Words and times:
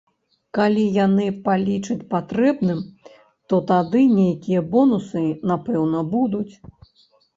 Калі 0.57 0.83
яны 0.93 1.25
палічаць 1.47 2.07
патрэбным, 2.15 2.81
то 3.53 3.61
тады 3.73 4.01
нейкія 4.17 4.65
бонусы, 4.73 5.23
напэўна, 5.53 5.99
будуць. 6.15 6.51